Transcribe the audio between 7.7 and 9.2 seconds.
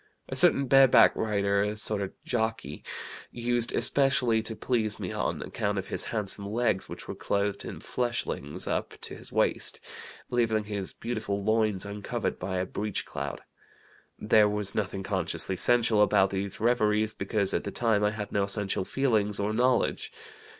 fleshlings up to